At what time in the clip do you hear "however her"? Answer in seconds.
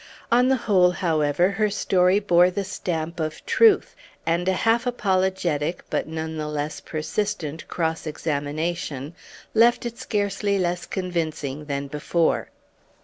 0.89-1.69